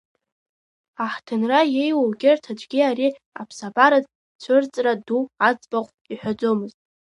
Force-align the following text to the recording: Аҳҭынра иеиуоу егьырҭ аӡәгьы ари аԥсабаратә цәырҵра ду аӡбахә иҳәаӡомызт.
Аҳҭынра 1.03 1.59
иеиуоу 1.73 2.09
егьырҭ 2.11 2.45
аӡәгьы 2.51 2.81
ари 2.89 3.09
аԥсабаратә 3.41 4.11
цәырҵра 4.41 4.93
ду 5.05 5.21
аӡбахә 5.47 5.93
иҳәаӡомызт. 6.11 6.77